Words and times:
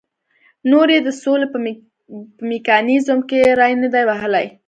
نور 0.71 0.87
یې 0.93 0.99
د 1.03 1.09
سولې 1.21 1.47
په 1.53 1.57
میکانیزم 2.51 3.19
کې 3.29 3.39
ری 3.59 3.73
نه 3.83 3.87
دی 3.93 4.03
وهلی. 4.09 4.45